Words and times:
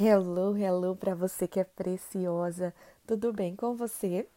Hello, 0.00 0.56
hello 0.56 0.94
para 0.94 1.12
você 1.12 1.48
que 1.48 1.58
é 1.58 1.64
preciosa. 1.64 2.72
Tudo 3.04 3.32
bem 3.32 3.56
com 3.56 3.74
você? 3.74 4.28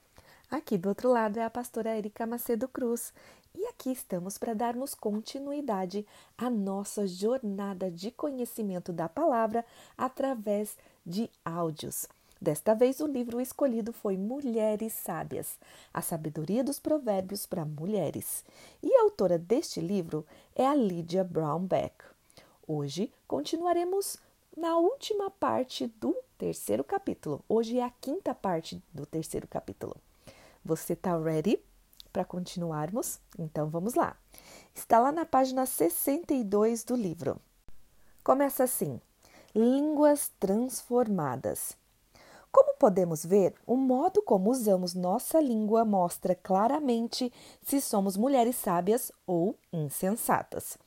Aqui 0.50 0.76
do 0.76 0.90
outro 0.90 1.12
lado 1.12 1.38
é 1.38 1.44
a 1.44 1.52
pastora 1.52 1.96
Erika 1.96 2.26
Macedo 2.26 2.68
Cruz 2.68 3.14
e 3.54 3.64
aqui 3.68 3.92
estamos 3.92 4.40
para 4.40 4.56
darmos 4.56 4.96
continuidade 4.96 6.04
à 6.36 6.50
nossa 6.50 7.06
jornada 7.06 7.92
de 7.92 8.10
conhecimento 8.10 8.92
da 8.92 9.08
palavra 9.08 9.64
através 9.96 10.76
de 11.06 11.30
áudios. 11.46 12.08
Desta 12.42 12.74
vez, 12.74 13.00
o 13.00 13.06
livro 13.06 13.40
escolhido 13.40 13.94
foi 13.94 14.18
Mulheres 14.18 14.94
Sábias, 14.94 15.60
a 15.94 16.02
sabedoria 16.02 16.64
dos 16.64 16.80
provérbios 16.80 17.46
para 17.46 17.66
mulheres. 17.66 18.44
E 18.82 18.92
a 18.96 19.04
autora 19.04 19.38
deste 19.38 19.80
livro 19.80 20.26
é 20.56 20.66
a 20.66 20.74
Lydia 20.74 21.24
Brownback. 21.24 22.04
Hoje 22.68 23.12
continuaremos 23.28 24.18
na 24.56 24.78
última 24.78 25.30
parte 25.32 25.88
do 25.88 26.16
terceiro 26.38 26.84
capítulo. 26.84 27.44
Hoje 27.48 27.78
é 27.78 27.84
a 27.84 27.90
quinta 27.90 28.36
parte 28.36 28.82
do 28.94 29.06
terceiro 29.06 29.48
capítulo. 29.48 29.96
Você 30.64 30.94
está 30.94 31.18
ready 31.18 31.60
para 32.12 32.26
continuarmos? 32.26 33.20
Então 33.40 33.70
vamos 33.70 33.94
lá. 33.94 34.18
Está 34.76 35.00
lá 35.00 35.12
na 35.12 35.26
página 35.26 35.66
62 35.66 36.84
do 36.84 36.96
livro. 36.96 37.40
Começa 38.24 38.64
assim: 38.64 39.00
Línguas 39.56 40.32
transformadas. 40.40 41.78
Como 42.52 42.76
podemos 42.78 43.26
ver, 43.26 43.56
o 43.66 43.78
modo 43.78 44.22
como 44.22 44.52
usamos 44.52 44.94
nossa 44.94 45.40
língua 45.40 45.86
mostra 45.86 46.36
claramente 46.36 47.32
se 47.64 47.80
somos 47.80 48.18
mulheres 48.18 48.58
sábias 48.58 49.10
ou 49.26 49.56
insensatas. 49.72 50.78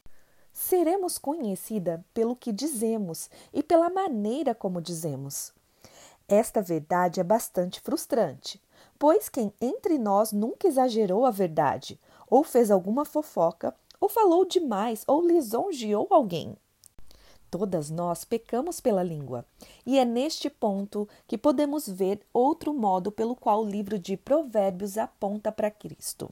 Seremos 0.54 1.18
conhecida 1.18 2.04
pelo 2.14 2.36
que 2.36 2.52
dizemos 2.52 3.28
e 3.52 3.60
pela 3.60 3.90
maneira 3.90 4.54
como 4.54 4.80
dizemos. 4.80 5.52
Esta 6.28 6.62
verdade 6.62 7.18
é 7.18 7.24
bastante 7.24 7.80
frustrante, 7.80 8.62
pois 8.96 9.28
quem 9.28 9.52
entre 9.60 9.98
nós 9.98 10.30
nunca 10.30 10.68
exagerou 10.68 11.26
a 11.26 11.32
verdade, 11.32 11.98
ou 12.30 12.44
fez 12.44 12.70
alguma 12.70 13.04
fofoca, 13.04 13.74
ou 14.00 14.08
falou 14.08 14.44
demais, 14.44 15.02
ou 15.08 15.26
lisonjeou 15.26 16.06
alguém. 16.08 16.56
Todas 17.50 17.90
nós 17.90 18.24
pecamos 18.24 18.80
pela 18.80 19.02
língua, 19.02 19.44
e 19.84 19.98
é 19.98 20.04
neste 20.04 20.48
ponto 20.48 21.08
que 21.26 21.36
podemos 21.36 21.88
ver 21.88 22.20
outro 22.32 22.72
modo 22.72 23.10
pelo 23.10 23.34
qual 23.34 23.62
o 23.62 23.68
livro 23.68 23.98
de 23.98 24.16
Provérbios 24.16 24.96
aponta 24.96 25.50
para 25.50 25.70
Cristo. 25.70 26.30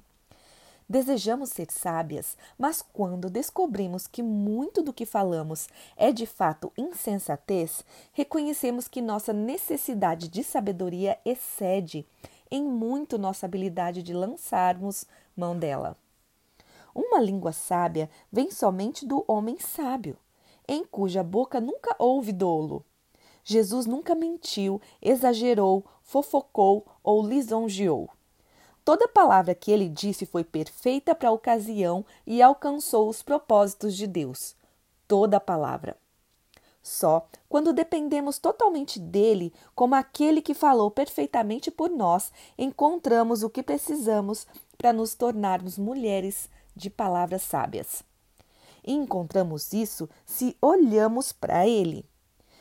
Desejamos 0.89 1.51
ser 1.51 1.71
sábias, 1.71 2.37
mas 2.59 2.83
quando 2.83 3.31
descobrimos 3.31 4.07
que 4.07 4.23
muito 4.23 4.83
do 4.83 4.93
que 4.93 5.07
falamos 5.07 5.69
é 5.97 6.13
de 6.13 6.27
fato 6.27 6.73
insensatez, 6.77 7.85
reconhecemos 8.13 8.89
que 8.89 9.01
nossa 9.01 9.33
necessidade 9.33 10.29
de 10.29 10.43
sabedoria 10.43 11.19
excede 11.25 12.07
em 12.51 12.63
muito 12.63 13.19
nossa 13.19 13.47
habilidade 13.47 14.03
de 14.03 14.13
lançarmos 14.13 15.07
mão 15.35 15.59
dela. 15.59 15.97
Uma 16.95 17.19
língua 17.19 17.53
sábia 17.53 18.11
vem 18.31 18.51
somente 18.51 19.07
do 19.07 19.25
homem 19.27 19.59
sábio, 19.59 20.19
em 20.69 20.85
cuja 20.85 21.23
boca 21.23 21.59
nunca 21.61 21.97
houve 21.99 22.33
dolo. 22.33 22.85
Jesus 23.43 23.87
nunca 23.87 24.15
mentiu, 24.15 24.81
exagerou, 25.01 25.85
fofocou 26.03 26.87
ou 27.03 27.27
lisonjeou. 27.27 28.11
Toda 28.85 29.07
palavra 29.07 29.55
que 29.55 29.71
ele 29.71 29.89
disse 29.89 30.27
foi 30.27 30.43
perfeita 30.43 31.15
para 31.15 31.29
a 31.29 31.33
ocasião 31.33 32.05
e 32.27 32.43
alcançou 32.43 33.09
os 33.09 33.23
propósitos 33.23 33.97
de 33.97 34.07
Deus. 34.07 34.57
Toda 35.07 35.39
palavra. 35.39 35.97
Só 36.83 37.29
quando 37.49 37.73
dependemos 37.73 38.39
totalmente 38.39 38.99
dele, 38.99 39.53
como 39.75 39.95
aquele 39.95 40.43
que 40.43 40.53
falou 40.53 40.91
perfeitamente 40.91 41.71
por 41.71 41.91
nós, 41.91 42.33
encontramos 42.59 43.45
o 43.45 43.51
que 43.51 43.63
precisamos 43.63 44.47
para 44.77 44.93
nos 44.93 45.15
tornarmos 45.15 45.79
mulheres 45.79 46.51
de 46.75 46.91
palavras 46.91 47.43
sábias. 47.43 48.03
E 48.85 48.93
encontramos 48.93 49.73
isso 49.73 50.09
se 50.27 50.57
olhamos 50.61 51.31
para 51.31 51.69
ele. 51.69 52.05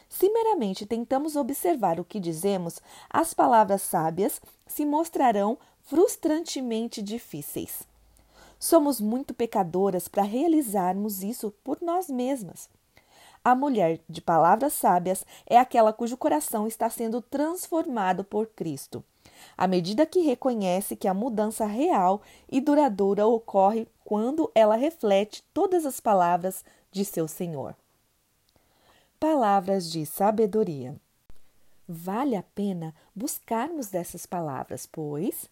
Se 0.08 0.30
meramente 0.30 0.86
tentamos 0.86 1.36
observar 1.36 2.00
o 2.00 2.06
que 2.06 2.20
dizemos, 2.20 2.80
as 3.10 3.34
palavras 3.34 3.82
sábias 3.82 4.42
se 4.68 4.86
mostrarão 4.86 5.58
frustrantemente 5.84 7.02
difíceis. 7.02 7.84
Somos 8.60 9.02
muito 9.02 9.34
pecadoras 9.34 10.08
para 10.08 10.24
realizarmos 10.24 11.24
isso 11.24 11.52
por 11.64 11.82
nós 11.82 12.10
mesmas. 12.10 12.70
A 13.44 13.56
mulher 13.56 14.00
de 14.08 14.22
palavras 14.22 14.74
sábias 14.74 15.26
é 15.48 15.58
aquela 15.58 15.92
cujo 15.92 16.16
coração 16.16 16.68
está 16.68 16.90
sendo 16.90 17.22
transformado 17.22 18.24
por 18.24 18.46
Cristo, 18.48 19.04
à 19.58 19.68
medida 19.68 20.06
que 20.06 20.20
reconhece 20.22 20.96
que 20.96 21.08
a 21.08 21.14
mudança 21.14 21.66
real 21.66 22.22
e 22.48 22.62
duradoura 22.62 23.26
ocorre 23.26 23.88
quando 24.06 24.52
ela 24.54 24.76
reflete 24.76 25.44
todas 25.52 25.88
as 25.88 26.00
palavras 26.00 26.64
de 26.92 27.04
seu 27.04 27.28
Senhor. 27.28 27.76
Palavras 29.20 29.92
de 29.92 30.06
sabedoria. 30.06 30.96
Vale 31.88 32.36
a 32.36 32.44
pena 32.44 32.94
buscarmos 33.16 33.88
dessas 33.88 34.28
palavras, 34.28 34.86
pois 34.86 35.50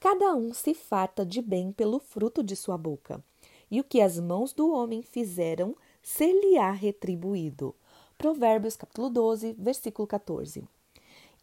Cada 0.00 0.34
um 0.34 0.54
se 0.54 0.72
farta 0.72 1.26
de 1.26 1.42
bem 1.42 1.72
pelo 1.72 2.00
fruto 2.00 2.42
de 2.42 2.56
sua 2.56 2.78
boca, 2.78 3.22
e 3.70 3.78
o 3.78 3.84
que 3.84 4.00
as 4.00 4.18
mãos 4.18 4.54
do 4.54 4.72
homem 4.72 5.02
fizeram, 5.02 5.76
ser-lhe-á 6.02 6.70
retribuído. 6.70 7.74
Provérbios 8.16 8.76
capítulo 8.76 9.10
12, 9.10 9.52
versículo 9.58 10.08
14. 10.08 10.64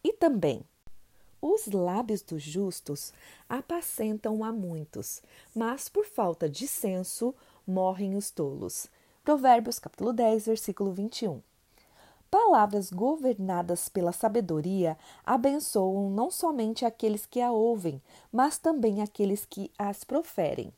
E 0.02 0.12
também, 0.12 0.64
os 1.40 1.68
lábios 1.68 2.20
dos 2.20 2.42
justos 2.42 3.12
apacentam 3.48 4.42
a 4.42 4.52
muitos, 4.52 5.22
mas 5.54 5.88
por 5.88 6.04
falta 6.04 6.48
de 6.48 6.66
senso 6.66 7.32
morrem 7.64 8.16
os 8.16 8.28
tolos. 8.28 8.88
Provérbios 9.22 9.78
capítulo 9.78 10.12
10, 10.12 10.46
versículo 10.46 10.92
21. 10.92 11.40
Palavras 12.30 12.90
governadas 12.90 13.88
pela 13.88 14.12
sabedoria 14.12 14.98
abençoam 15.24 16.10
não 16.10 16.30
somente 16.30 16.84
aqueles 16.84 17.24
que 17.24 17.40
a 17.40 17.50
ouvem, 17.50 18.02
mas 18.30 18.58
também 18.58 19.00
aqueles 19.00 19.46
que 19.46 19.70
as 19.78 20.04
proferem. 20.04 20.72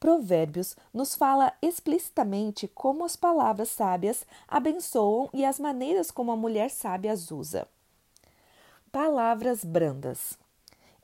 Provérbios 0.00 0.76
nos 0.92 1.14
fala 1.14 1.52
explicitamente 1.62 2.66
como 2.66 3.04
as 3.04 3.14
palavras 3.14 3.68
sábias 3.68 4.26
abençoam 4.48 5.30
e 5.32 5.44
as 5.44 5.60
maneiras 5.60 6.10
como 6.10 6.32
a 6.32 6.36
mulher 6.36 6.70
sábia 6.70 7.12
as 7.12 7.30
usa. 7.30 7.68
Palavras 8.90 9.64
brandas. 9.64 10.36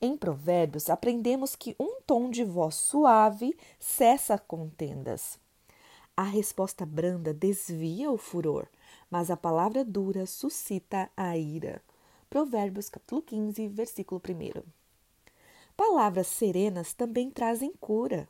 Em 0.02 0.16
Provérbios 0.16 0.90
aprendemos 0.90 1.54
que 1.54 1.76
um 1.78 2.00
tom 2.04 2.28
de 2.28 2.42
voz 2.42 2.74
suave 2.74 3.56
cessa 3.78 4.36
contendas. 4.36 5.38
A 6.18 6.24
resposta 6.24 6.84
branda 6.84 7.32
desvia 7.32 8.10
o 8.10 8.18
furor, 8.18 8.66
mas 9.08 9.30
a 9.30 9.36
palavra 9.36 9.84
dura 9.84 10.26
suscita 10.26 11.08
a 11.16 11.38
ira. 11.38 11.80
Provérbios 12.28 12.88
capítulo 12.88 13.22
15, 13.22 13.68
versículo 13.68 14.20
1. 14.28 14.64
Palavras 15.76 16.26
serenas 16.26 16.92
também 16.92 17.30
trazem 17.30 17.72
cura. 17.80 18.28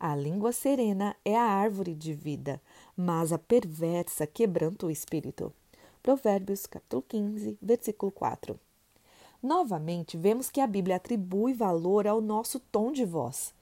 A 0.00 0.16
língua 0.16 0.50
serena 0.50 1.14
é 1.24 1.36
a 1.36 1.44
árvore 1.44 1.94
de 1.94 2.12
vida, 2.12 2.60
mas 2.96 3.32
a 3.32 3.38
perversa 3.38 4.26
quebranta 4.26 4.86
o 4.86 4.90
espírito. 4.90 5.52
Provérbios 6.02 6.66
capítulo 6.66 7.02
15, 7.02 7.56
versículo 7.62 8.10
4. 8.10 8.58
Novamente, 9.40 10.16
vemos 10.16 10.50
que 10.50 10.60
a 10.60 10.66
Bíblia 10.66 10.96
atribui 10.96 11.52
valor 11.54 12.08
ao 12.08 12.20
nosso 12.20 12.58
tom 12.58 12.90
de 12.90 13.04
voz. 13.04 13.54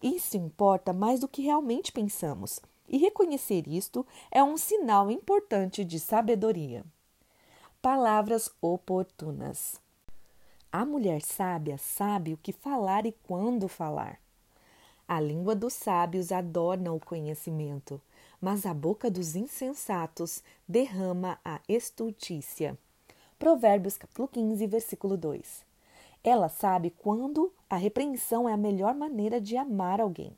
Isso 0.00 0.36
importa 0.36 0.92
mais 0.92 1.18
do 1.18 1.26
que 1.26 1.42
realmente 1.42 1.90
pensamos 1.90 2.60
e 2.92 2.98
reconhecer 2.98 3.66
isto 3.66 4.06
é 4.30 4.44
um 4.44 4.58
sinal 4.58 5.10
importante 5.10 5.82
de 5.82 5.98
sabedoria. 5.98 6.84
Palavras 7.80 8.50
oportunas. 8.60 9.80
A 10.70 10.84
mulher 10.84 11.22
sábia 11.22 11.78
sabe 11.78 12.34
o 12.34 12.36
que 12.36 12.52
falar 12.52 13.06
e 13.06 13.12
quando 13.26 13.66
falar. 13.66 14.20
A 15.08 15.18
língua 15.20 15.54
dos 15.54 15.72
sábios 15.72 16.30
adorna 16.30 16.92
o 16.92 17.00
conhecimento, 17.00 18.00
mas 18.40 18.64
a 18.66 18.72
boca 18.72 19.10
dos 19.10 19.34
insensatos 19.34 20.42
derrama 20.68 21.38
a 21.44 21.60
estultícia. 21.68 22.78
Provérbios 23.38 23.96
capítulo 23.96 24.28
15, 24.28 24.66
versículo 24.66 25.16
2. 25.16 25.64
Ela 26.22 26.48
sabe 26.48 26.90
quando 26.90 27.52
a 27.68 27.76
repreensão 27.76 28.48
é 28.48 28.52
a 28.52 28.56
melhor 28.56 28.94
maneira 28.94 29.40
de 29.40 29.56
amar 29.56 30.00
alguém. 30.00 30.36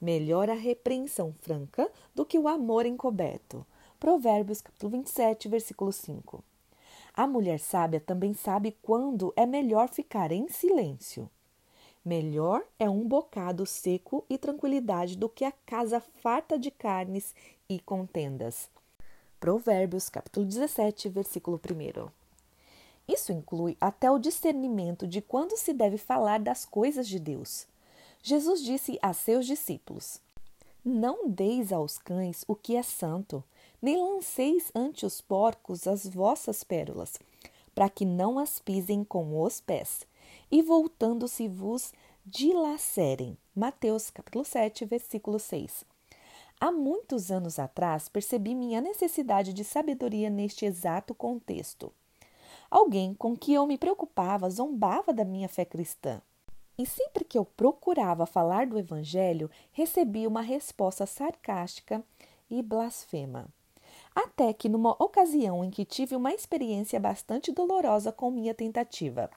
Melhor 0.00 0.50
a 0.50 0.54
repreensão 0.54 1.34
franca 1.40 1.90
do 2.14 2.24
que 2.24 2.38
o 2.38 2.48
amor 2.48 2.86
encoberto. 2.86 3.64
Provérbios 3.98 4.60
capítulo 4.60 4.92
27, 4.92 5.48
versículo 5.48 5.92
5. 5.92 6.42
A 7.14 7.26
mulher 7.26 7.60
sábia 7.60 8.00
também 8.00 8.34
sabe 8.34 8.76
quando 8.82 9.32
é 9.36 9.46
melhor 9.46 9.88
ficar 9.88 10.32
em 10.32 10.48
silêncio. 10.48 11.30
Melhor 12.04 12.62
é 12.78 12.90
um 12.90 13.06
bocado 13.06 13.64
seco 13.64 14.24
e 14.28 14.36
tranquilidade 14.36 15.16
do 15.16 15.28
que 15.28 15.44
a 15.44 15.52
casa 15.52 16.00
farta 16.00 16.58
de 16.58 16.70
carnes 16.70 17.34
e 17.68 17.80
contendas. 17.80 18.68
Provérbios, 19.40 20.08
capítulo 20.08 20.44
17, 20.44 21.08
versículo 21.08 21.58
1. 21.58 22.08
Isso 23.06 23.32
inclui 23.32 23.76
até 23.80 24.10
o 24.10 24.18
discernimento 24.18 25.06
de 25.06 25.20
quando 25.20 25.56
se 25.56 25.72
deve 25.72 25.98
falar 25.98 26.40
das 26.40 26.64
coisas 26.64 27.06
de 27.06 27.18
Deus. 27.18 27.66
Jesus 28.26 28.62
disse 28.62 28.98
a 29.02 29.12
seus 29.12 29.44
discípulos: 29.44 30.18
Não 30.82 31.28
deis 31.28 31.70
aos 31.70 31.98
cães 31.98 32.42
o 32.48 32.56
que 32.56 32.74
é 32.74 32.82
santo, 32.82 33.44
nem 33.82 33.98
lanceis 33.98 34.72
ante 34.74 35.04
os 35.04 35.20
porcos 35.20 35.86
as 35.86 36.06
vossas 36.06 36.64
pérolas, 36.64 37.18
para 37.74 37.90
que 37.90 38.06
não 38.06 38.38
as 38.38 38.58
pisem 38.58 39.04
com 39.04 39.42
os 39.42 39.60
pés, 39.60 40.06
e 40.50 40.62
voltando-se 40.62 41.46
vos 41.48 41.92
dilacerem. 42.24 43.36
Mateus 43.54 44.08
capítulo 44.08 44.42
7, 44.42 44.86
versículo 44.86 45.38
6. 45.38 45.84
Há 46.58 46.72
muitos 46.72 47.30
anos 47.30 47.58
atrás 47.58 48.08
percebi 48.08 48.54
minha 48.54 48.80
necessidade 48.80 49.52
de 49.52 49.64
sabedoria 49.64 50.30
neste 50.30 50.64
exato 50.64 51.14
contexto. 51.14 51.92
Alguém 52.70 53.12
com 53.12 53.36
que 53.36 53.52
eu 53.52 53.66
me 53.66 53.76
preocupava 53.76 54.48
zombava 54.48 55.12
da 55.12 55.26
minha 55.26 55.46
fé 55.46 55.66
cristã. 55.66 56.22
E 56.76 56.84
sempre 56.84 57.24
que 57.24 57.38
eu 57.38 57.44
procurava 57.44 58.26
falar 58.26 58.66
do 58.66 58.78
Evangelho, 58.78 59.50
recebia 59.72 60.28
uma 60.28 60.42
resposta 60.42 61.06
sarcástica 61.06 62.02
e 62.50 62.62
blasfema. 62.62 63.48
Até 64.14 64.52
que, 64.52 64.68
numa 64.68 64.90
ocasião 65.02 65.64
em 65.64 65.70
que 65.70 65.84
tive 65.84 66.16
uma 66.16 66.32
experiência 66.32 66.98
bastante 66.98 67.52
dolorosa 67.52 68.10
com 68.10 68.30
minha 68.30 68.54
tentativa, 68.54 69.30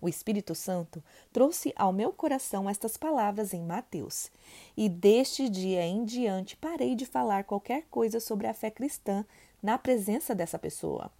o 0.00 0.08
Espírito 0.08 0.54
Santo 0.54 1.02
trouxe 1.32 1.72
ao 1.74 1.92
meu 1.92 2.12
coração 2.12 2.68
estas 2.68 2.96
palavras 2.96 3.54
em 3.54 3.62
Mateus. 3.62 4.30
E 4.76 4.88
deste 4.88 5.48
dia 5.48 5.82
em 5.84 6.04
diante 6.04 6.56
parei 6.56 6.94
de 6.94 7.06
falar 7.06 7.44
qualquer 7.44 7.86
coisa 7.90 8.20
sobre 8.20 8.46
a 8.46 8.54
fé 8.54 8.70
cristã 8.70 9.24
na 9.62 9.78
presença 9.78 10.34
dessa 10.34 10.58
pessoa. 10.58 11.10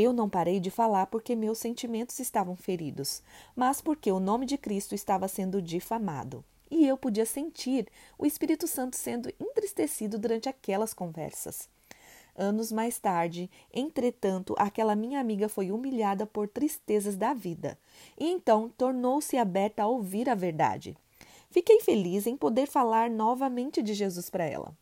Eu 0.00 0.12
não 0.12 0.30
parei 0.30 0.60
de 0.60 0.70
falar 0.70 1.06
porque 1.06 1.34
meus 1.34 1.58
sentimentos 1.58 2.20
estavam 2.20 2.54
feridos, 2.54 3.20
mas 3.56 3.80
porque 3.80 4.12
o 4.12 4.20
nome 4.20 4.46
de 4.46 4.56
Cristo 4.56 4.94
estava 4.94 5.26
sendo 5.26 5.60
difamado. 5.60 6.44
E 6.70 6.86
eu 6.86 6.96
podia 6.96 7.26
sentir 7.26 7.88
o 8.16 8.24
Espírito 8.24 8.68
Santo 8.68 8.94
sendo 8.94 9.28
entristecido 9.40 10.16
durante 10.16 10.48
aquelas 10.48 10.94
conversas. 10.94 11.68
Anos 12.36 12.70
mais 12.70 13.00
tarde, 13.00 13.50
entretanto, 13.74 14.54
aquela 14.56 14.94
minha 14.94 15.18
amiga 15.18 15.48
foi 15.48 15.72
humilhada 15.72 16.24
por 16.24 16.46
tristezas 16.46 17.16
da 17.16 17.34
vida 17.34 17.76
e 18.16 18.24
então 18.30 18.68
tornou-se 18.78 19.36
aberta 19.36 19.82
a 19.82 19.88
ouvir 19.88 20.30
a 20.30 20.36
verdade. 20.36 20.96
Fiquei 21.50 21.80
feliz 21.80 22.24
em 22.24 22.36
poder 22.36 22.68
falar 22.68 23.10
novamente 23.10 23.82
de 23.82 23.94
Jesus 23.94 24.30
para 24.30 24.44
ela. 24.44 24.76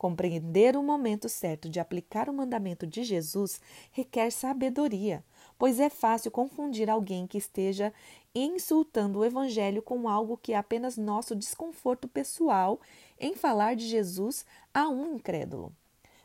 Compreender 0.00 0.78
o 0.78 0.82
momento 0.82 1.28
certo 1.28 1.68
de 1.68 1.78
aplicar 1.78 2.30
o 2.30 2.32
mandamento 2.32 2.86
de 2.86 3.04
Jesus 3.04 3.60
requer 3.92 4.32
sabedoria, 4.32 5.22
pois 5.58 5.78
é 5.78 5.90
fácil 5.90 6.30
confundir 6.30 6.88
alguém 6.88 7.26
que 7.26 7.36
esteja 7.36 7.92
insultando 8.34 9.18
o 9.18 9.24
Evangelho 9.26 9.82
com 9.82 10.08
algo 10.08 10.38
que 10.38 10.54
é 10.54 10.56
apenas 10.56 10.96
nosso 10.96 11.36
desconforto 11.36 12.08
pessoal 12.08 12.80
em 13.18 13.34
falar 13.34 13.76
de 13.76 13.86
Jesus 13.86 14.46
a 14.72 14.88
um 14.88 15.16
incrédulo. 15.16 15.70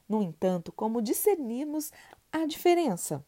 No 0.08 0.24
entanto, 0.24 0.72
como 0.72 1.02
discernirmos 1.02 1.92
a 2.32 2.46
diferença? 2.46 3.26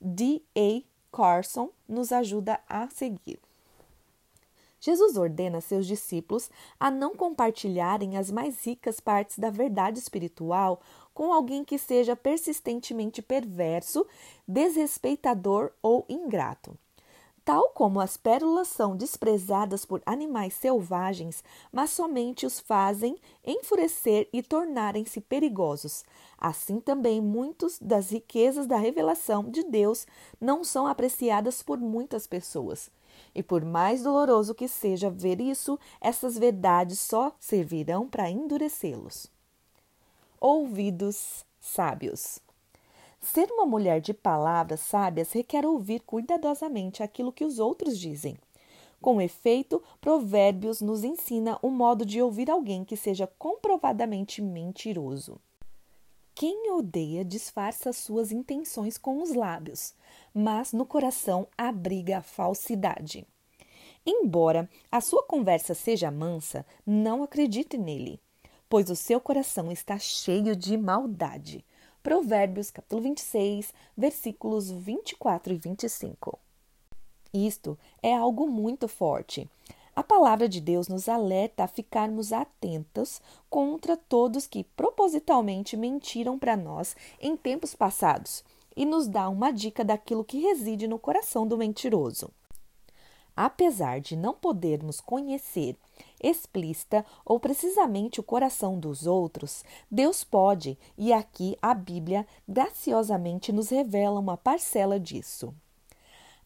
D. 0.00 0.42
A. 0.58 0.82
Carson 1.16 1.70
nos 1.88 2.10
ajuda 2.10 2.58
a 2.68 2.88
seguir. 2.88 3.38
Jesus 4.80 5.16
ordena 5.16 5.60
seus 5.60 5.86
discípulos 5.86 6.50
a 6.78 6.90
não 6.90 7.14
compartilharem 7.14 8.16
as 8.16 8.30
mais 8.30 8.64
ricas 8.64 8.98
partes 8.98 9.38
da 9.38 9.50
verdade 9.50 9.98
espiritual 9.98 10.80
com 11.12 11.32
alguém 11.32 11.64
que 11.64 11.76
seja 11.76 12.16
persistentemente 12.16 13.20
perverso, 13.20 14.06
desrespeitador 14.48 15.70
ou 15.82 16.06
ingrato. 16.08 16.78
Tal 17.44 17.70
como 17.70 18.00
as 18.00 18.16
pérolas 18.16 18.68
são 18.68 18.96
desprezadas 18.96 19.84
por 19.84 20.02
animais 20.04 20.54
selvagens, 20.54 21.42
mas 21.72 21.90
somente 21.90 22.44
os 22.44 22.60
fazem 22.60 23.16
enfurecer 23.44 24.28
e 24.32 24.42
tornarem-se 24.42 25.20
perigosos. 25.20 26.04
Assim 26.38 26.80
também 26.80 27.20
muitas 27.20 27.78
das 27.78 28.10
riquezas 28.10 28.66
da 28.66 28.76
revelação 28.76 29.50
de 29.50 29.62
Deus 29.62 30.06
não 30.40 30.62
são 30.62 30.86
apreciadas 30.86 31.62
por 31.62 31.78
muitas 31.78 32.26
pessoas. 32.26 32.90
E 33.34 33.42
por 33.42 33.64
mais 33.64 34.02
doloroso 34.02 34.54
que 34.54 34.68
seja 34.68 35.10
ver 35.10 35.40
isso, 35.40 35.78
essas 36.00 36.38
verdades 36.38 37.00
só 37.00 37.32
servirão 37.38 38.06
para 38.06 38.30
endurecê-los. 38.30 39.26
Ouvidos 40.40 41.44
sábios. 41.60 42.40
Ser 43.20 43.50
uma 43.52 43.66
mulher 43.66 44.00
de 44.00 44.14
palavras 44.14 44.80
sábias 44.80 45.32
requer 45.32 45.66
ouvir 45.66 46.00
cuidadosamente 46.00 47.02
aquilo 47.02 47.32
que 47.32 47.44
os 47.44 47.58
outros 47.58 47.98
dizem. 47.98 48.36
Com 49.00 49.20
efeito, 49.20 49.82
Provérbios 50.00 50.80
nos 50.80 51.04
ensina 51.04 51.58
o 51.62 51.70
modo 51.70 52.04
de 52.04 52.20
ouvir 52.20 52.50
alguém 52.50 52.84
que 52.84 52.96
seja 52.96 53.26
comprovadamente 53.38 54.40
mentiroso. 54.42 55.38
Quem 56.34 56.70
odeia 56.72 57.22
disfarça 57.22 57.92
suas 57.92 58.32
intenções 58.32 58.96
com 58.96 59.22
os 59.22 59.34
lábios, 59.34 59.94
mas 60.32 60.72
no 60.72 60.86
coração 60.86 61.46
abriga 61.56 62.18
a 62.18 62.22
falsidade. 62.22 63.26
Embora 64.06 64.68
a 64.90 65.02
sua 65.02 65.22
conversa 65.22 65.74
seja 65.74 66.10
mansa, 66.10 66.64
não 66.86 67.22
acredite 67.22 67.76
nele, 67.76 68.18
pois 68.68 68.88
o 68.88 68.96
seu 68.96 69.20
coração 69.20 69.70
está 69.70 69.98
cheio 69.98 70.56
de 70.56 70.78
maldade. 70.78 71.62
Provérbios, 72.02 72.70
capítulo 72.70 73.02
26, 73.02 73.74
versículos 73.94 74.70
24 74.70 75.52
e 75.52 75.56
25. 75.58 76.38
Isto 77.32 77.78
é 78.02 78.14
algo 78.14 78.46
muito 78.46 78.88
forte. 78.88 79.46
A 79.94 80.02
palavra 80.02 80.48
de 80.48 80.62
Deus 80.62 80.88
nos 80.88 81.10
alerta 81.10 81.64
a 81.64 81.68
ficarmos 81.68 82.32
atentos 82.32 83.20
contra 83.50 83.98
todos 83.98 84.46
que 84.46 84.64
propositalmente 84.64 85.76
mentiram 85.76 86.38
para 86.38 86.56
nós 86.56 86.96
em 87.20 87.36
tempos 87.36 87.74
passados 87.74 88.42
e 88.74 88.86
nos 88.86 89.06
dá 89.06 89.28
uma 89.28 89.50
dica 89.50 89.84
daquilo 89.84 90.24
que 90.24 90.40
reside 90.40 90.88
no 90.88 90.98
coração 90.98 91.46
do 91.46 91.58
mentiroso. 91.58 92.30
Apesar 93.36 94.00
de 94.00 94.16
não 94.16 94.34
podermos 94.34 95.00
conhecer 95.00 95.76
explícita 96.22 97.04
ou 97.24 97.40
precisamente 97.40 98.20
o 98.20 98.22
coração 98.22 98.78
dos 98.78 99.06
outros, 99.06 99.64
Deus 99.90 100.22
pode, 100.22 100.78
e 100.96 101.12
aqui 101.12 101.56
a 101.60 101.74
Bíblia 101.74 102.26
graciosamente 102.48 103.52
nos 103.52 103.70
revela 103.70 104.20
uma 104.20 104.36
parcela 104.36 105.00
disso. 105.00 105.54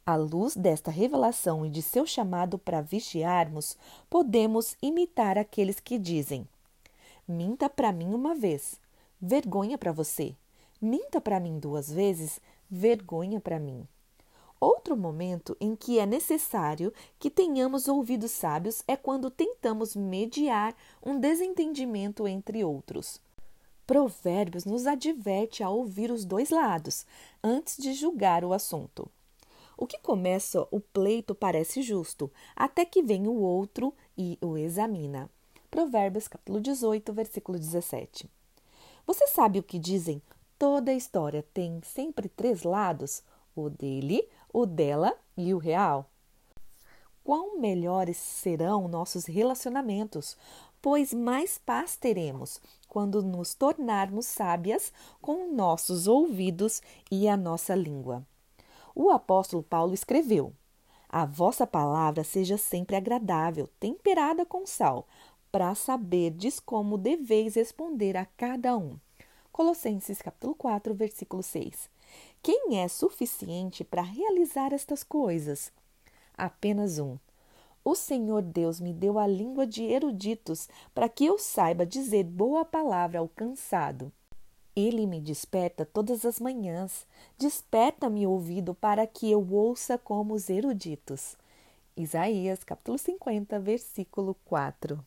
À 0.07 0.17
luz 0.17 0.55
desta 0.55 0.91
revelação 0.91 1.65
e 1.65 1.71
de 1.71 1.81
seu 1.81 2.07
chamado 2.07 2.59
para 2.59 2.83
vigiarmos, 2.83 3.77
podemos 4.11 4.77
imitar 4.83 5.39
aqueles 5.39 5.81
que 5.81 5.99
dizem: 5.99 6.47
Minta 7.27 7.71
para 7.71 7.91
mim 7.91 8.13
uma 8.13 8.35
vez, 8.35 8.79
vergonha 9.21 9.79
para 9.79 9.93
você. 9.93 10.35
Minta 10.81 11.21
para 11.23 11.41
mim 11.41 11.59
duas 11.59 11.91
vezes, 11.91 12.39
vergonha 12.71 13.41
para 13.41 13.59
mim. 13.59 13.89
Outro 14.65 14.97
momento 14.97 15.55
em 15.61 15.77
que 15.77 15.99
é 15.99 16.07
necessário 16.07 16.91
que 17.19 17.29
tenhamos 17.29 17.87
ouvidos 17.87 18.31
sábios 18.31 18.83
é 18.89 18.97
quando 18.97 19.31
tentamos 19.31 19.95
mediar 19.95 20.75
um 21.05 21.21
desentendimento 21.21 22.27
entre 22.27 22.65
outros. 22.65 23.21
Provérbios 23.87 24.65
nos 24.65 24.87
adverte 24.87 25.63
a 25.63 25.69
ouvir 25.69 26.11
os 26.11 26.25
dois 26.25 26.49
lados 26.49 27.05
antes 27.43 27.77
de 27.77 27.93
julgar 27.93 28.43
o 28.43 28.55
assunto. 28.55 29.07
O 29.77 29.87
que 29.87 29.99
começa 29.99 30.67
o 30.71 30.81
pleito 30.81 31.35
parece 31.35 31.83
justo, 31.83 32.33
até 32.57 32.87
que 32.87 33.03
vem 33.03 33.29
o 33.29 33.35
outro 33.35 33.93
e 34.17 34.39
o 34.41 34.57
examina. 34.57 35.29
Provérbios 35.71 36.27
capítulo 36.27 36.59
18, 36.59 37.13
versículo 37.13 37.59
17. 37.59 38.31
Você 39.07 39.27
sabe 39.27 39.59
o 39.59 39.63
que 39.63 39.79
dizem? 39.79 40.23
Toda 40.59 40.91
história 40.91 41.45
tem 41.53 41.83
sempre 41.83 42.31
três 42.31 42.63
lados: 42.63 43.23
o 43.55 43.69
dele, 43.69 44.27
o 44.55 44.65
dela 44.65 45.13
e 45.37 45.53
o 45.53 45.59
real. 45.59 46.09
Quão 47.25 47.59
melhores 47.59 48.17
serão 48.17 48.87
nossos 48.87 49.27
relacionamentos, 49.27 50.37
pois 50.81 51.13
mais 51.13 51.59
paz 51.59 51.97
teremos 51.97 52.61
quando 52.89 53.21
nos 53.21 53.53
tornarmos 53.53 54.27
sábias 54.27 54.93
com 55.21 55.53
nossos 55.53 56.07
ouvidos 56.07 56.81
e 57.11 57.27
a 57.27 57.37
nossa 57.37 57.75
língua. 57.75 58.25
O 58.95 59.11
apóstolo 59.11 59.65
Paulo 59.65 59.93
escreveu: 59.93 60.53
A 61.09 61.27
vossa 61.27 61.67
palavra 61.67 62.23
seja 62.23 62.57
sempre 62.57 62.95
agradável, 62.95 63.69
temperada 63.81 64.47
com 64.47 64.65
sal, 64.65 65.09
para 65.51 65.75
saberdes 65.75 66.61
como 66.61 66.97
deveis 66.97 67.57
responder 67.57 68.17
a 68.17 68.25
cada 68.25 68.77
um. 68.77 68.97
Colossenses 69.51 70.23
capítulo 70.23 70.55
4, 70.55 70.95
versículo 70.95 71.43
6. 71.43 71.94
Quem 72.45 72.79
é 72.79 72.89
suficiente 72.89 73.83
para 73.83 74.03
realizar 74.03 74.75
estas 74.75 75.03
coisas? 75.03 75.73
Apenas 76.37 76.99
um. 76.99 77.17
O 77.83 77.95
Senhor 77.95 78.43
Deus 78.43 78.79
me 78.79 78.93
deu 78.93 79.19
a 79.19 79.27
língua 79.27 79.67
de 79.67 79.85
eruditos 79.85 80.69
para 80.95 81.09
que 81.09 81.25
eu 81.25 81.39
saiba 81.39 81.87
dizer 81.87 82.23
boa 82.25 82.63
palavra 82.63 83.19
ao 83.19 83.31
cansado 83.31 84.13
Ele 84.77 85.07
me 85.07 85.23
desperta 85.23 85.87
todas 85.87 86.27
as 86.27 86.39
manhãs, 86.39 87.07
desperta-me 87.39 88.27
o 88.27 88.33
ouvido 88.33 88.75
para 88.75 89.07
que 89.07 89.31
eu 89.31 89.41
ouça 89.51 89.97
como 89.97 90.35
os 90.35 90.51
eruditos. 90.51 91.39
Isaías, 91.97 92.63
capítulo 92.63 92.99
50, 92.99 93.59
versículo 93.59 94.37
4. 94.45 95.03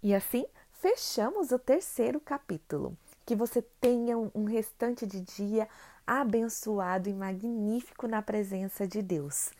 E 0.00 0.14
assim 0.14 0.46
fechamos 0.74 1.50
o 1.50 1.58
terceiro 1.58 2.20
capítulo. 2.20 2.96
Que 3.24 3.36
você 3.36 3.62
tenha 3.80 4.16
um 4.18 4.44
restante 4.44 5.06
de 5.06 5.20
dia 5.20 5.68
abençoado 6.06 7.08
e 7.08 7.12
magnífico 7.12 8.06
na 8.06 8.22
presença 8.22 8.86
de 8.86 9.02
Deus. 9.02 9.50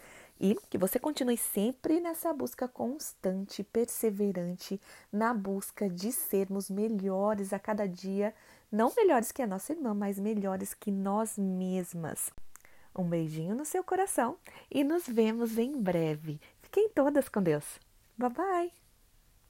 E 0.40 0.56
que 0.68 0.76
você 0.76 0.98
continue 0.98 1.36
sempre 1.36 2.00
nessa 2.00 2.32
busca 2.32 2.66
constante, 2.66 3.62
perseverante, 3.62 4.80
na 5.12 5.32
busca 5.32 5.88
de 5.88 6.10
sermos 6.10 6.68
melhores 6.68 7.52
a 7.52 7.58
cada 7.58 7.86
dia, 7.86 8.34
não 8.70 8.92
melhores 8.96 9.30
que 9.30 9.42
a 9.42 9.46
nossa 9.46 9.72
irmã, 9.72 9.94
mas 9.94 10.18
melhores 10.18 10.74
que 10.74 10.90
nós 10.90 11.38
mesmas. 11.38 12.30
Um 12.96 13.04
beijinho 13.04 13.54
no 13.54 13.64
seu 13.64 13.84
coração 13.84 14.36
e 14.70 14.82
nos 14.82 15.06
vemos 15.06 15.56
em 15.58 15.80
breve. 15.80 16.40
Fiquem 16.60 16.88
todas 16.88 17.28
com 17.28 17.42
Deus. 17.42 17.78
Bye 18.18 18.30
bye! 18.30 18.81